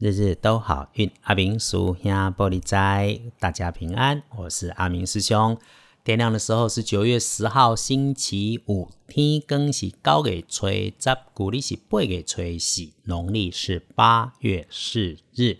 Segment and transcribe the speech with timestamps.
[0.00, 4.22] 日日都好运，阿明叔兄玻璃斋，大家平安。
[4.36, 5.58] 我是阿明师兄。
[6.04, 15.58] 天亮的时候是九月十号，星期五，天更是高给吹，十古历是八给吹喜，农历是八月四日。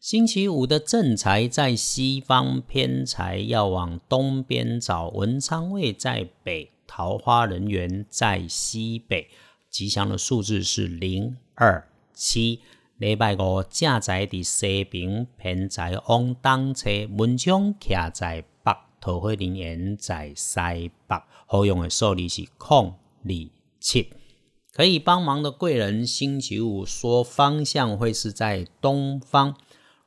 [0.00, 5.10] 星期五的正财在西方，偏财要往东边找。
[5.10, 9.28] 文昌位在北，桃花人缘在西北。
[9.70, 12.62] 吉祥的数字是零二七。
[12.98, 21.22] 礼拜五正在伫西边，偏在往东车，文昌徛在北，桃花人缘在西北。
[21.44, 23.30] 好用的数字是空二
[23.78, 24.10] 七。
[24.72, 29.54] 可以帮忙的贵人，星期五说方向会是在东方。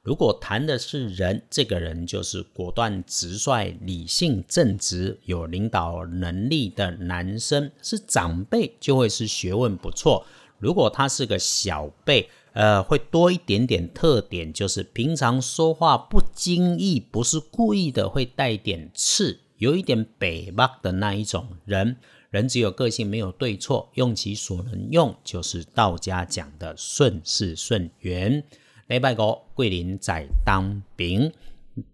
[0.01, 10.25] 如果谈的是人，这个人就是果断直率、理性正直、有领导能力的男生，是长辈就会是学问不错。
[10.57, 21.95] 如果他是个小辈，呃，会多一点点特点，就是平常说话不经意，不是故意的，会带点刺，有一点北骂的那一种人。
[22.31, 28.43] 人只有个性，没有对错，用其所能用，就是道家讲的顺势顺缘。
[28.87, 31.31] 礼拜五桂林在当兵，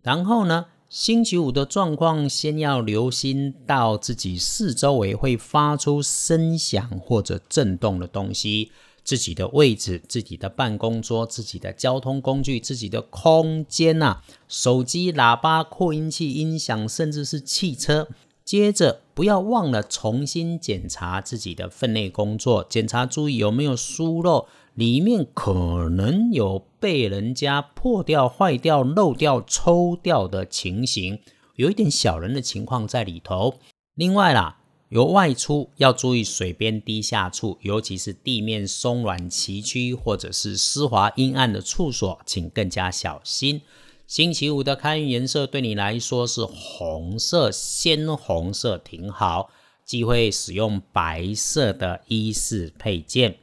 [0.02, 8.72] 然后呢，星期五的状况，先要留心到自己四周围会发出声响或者震动的东西。
[9.06, 14.18] 自己的位置、自己的办公桌、自己的交通工具、自己的空间呐，
[14.50, 18.08] 手机、喇叭、扩音器、音响，甚至是汽车。
[18.44, 31.20] 接着，不要忘了重新检查自己的分内工作，检查注意有没有疏漏，里面可能有被人家破掉、坏掉、漏掉、抽掉的情形，
[31.56, 33.56] 有一点小人的情况在里头。
[33.94, 34.58] 另外啦。
[34.96, 43.62] 有外出要注意水边低下处，尤其是地面松软崎岖或者是湿滑阴暗的处所，请更加小心。
[44.08, 49.50] 星期五的开运颜色对你来说是红色，鲜红色挺好，
[49.84, 53.36] 忌讳使用白色的衣饰配件。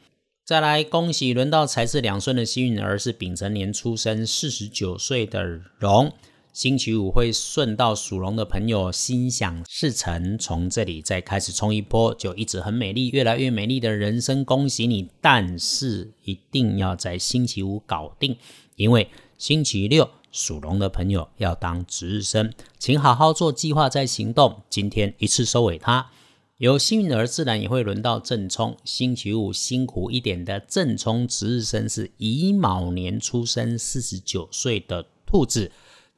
[0.47, 6.15] 再来，恭喜轮到财势两顺的幸运儿是丙辰年出生，四十九岁的龙。
[6.53, 15.09] 星期五会顺到属龙的朋友心想事成，从这里再开始冲一波，就一直很美丽，越来越美丽的人生，恭喜你！
[15.23, 18.37] 但是一定要在星期五搞定，
[18.77, 19.09] 因为
[19.39, 24.61] 星期六属龙的朋友要当值日生，请好好做计划再行动。
[24.69, 26.11] 今天一次收尾，它
[26.59, 28.77] 有幸运儿自然也会轮到正冲。
[28.85, 35.73] 星期五辛苦一点的正冲值日生是乙卯年出生，四十九岁的兔子。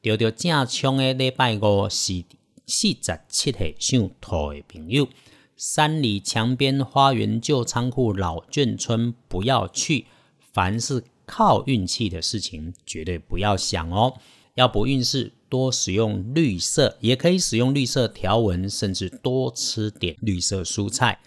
[0.04, 2.24] 钓钓正冲的礼拜五是
[2.66, 5.08] 四十七岁属兔的朋友，
[5.56, 10.04] 山里墙边花园旧仓库老眷村不要去，
[10.52, 14.18] 凡是靠运气的事情绝对不要想哦。
[14.56, 21.18] 要不运势，多使用绿色，也可以使用绿色条纹，甚至多吃点绿色蔬菜。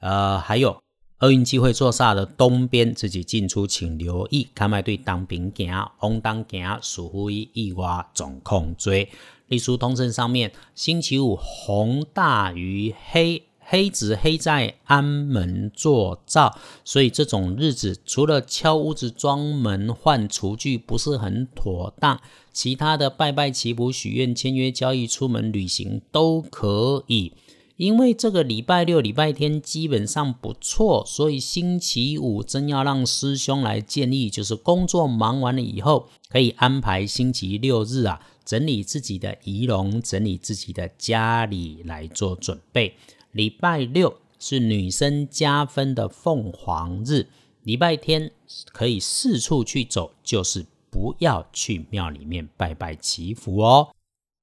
[0.00, 0.78] 呃，还有。
[1.20, 4.46] 厄运机会坐煞的东边，自己进出请留意。
[4.54, 9.08] 看卖对当兵行，往当行，属乎于意外总控追。
[9.48, 22.20] 隶书通胜上面，星期五红大于黑，黑子黑在安门做灶，所以这种日子，除了敲屋子、装门、换厨具不是很妥当，
[22.52, 27.32] 其他的拜拜祈福、许愿、签约、交易、出门旅行都可以。
[27.78, 42.96] 因为这个礼拜六、礼拜天基本上不错，所以星期五真要让师兄来建议，就是工作忙完了以后，可以安排星期六日啊，整理自己的仪容，整理自己的家里来做准备。
[43.30, 47.28] 礼拜六是女生加分的凤凰日，
[47.62, 48.32] 礼拜天
[48.72, 53.90] 可以四处去走，就是不要去庙里面拜拜祈福哦。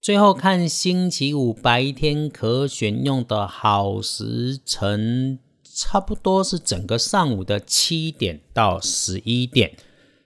[0.05, 9.75] 最后看星期五白天可选用的好时辰，差不多是整个上午的七点到十一点。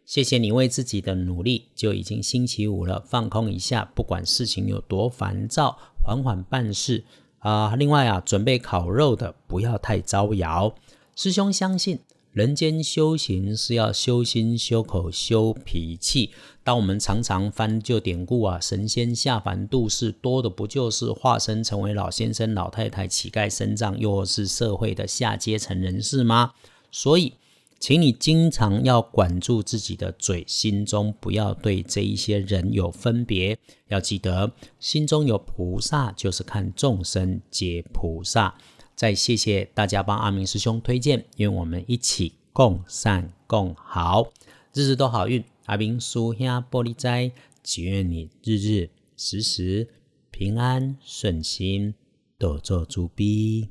[0.03, 7.05] 谢谢你为自己的努力，就已经星期五了，放空一下，不管事情有多烦躁，缓缓办事
[7.37, 7.73] 啊。
[7.77, 10.75] 另外啊，准备烤肉的不要太招摇。
[11.15, 11.99] 师兄相信。
[12.31, 16.29] 人间修行是要修心、修口、修脾气。
[16.63, 26.51] 当我们常常翻旧典故啊，神仙下凡度世，多的不就是化身成为老先生、老太太、乞丐、身障，又是社会的下阶层人士吗？
[26.91, 27.33] 所以，
[27.79, 33.57] 请你经常要管住自己的嘴，心中不要对这一些人有分别。
[33.87, 38.55] 要记得，心中有菩萨，就是看众生皆菩萨。
[38.99, 44.29] 再谢谢大家帮阿明师兄推荐，愿我们一起共善共好，
[44.73, 45.41] 日日都好运。
[45.67, 47.31] 阿明叔兄玻璃斋，
[47.63, 49.87] 祈愿你日日时时
[50.31, 51.93] 平安顺心，
[52.37, 53.69] 多做诸逼。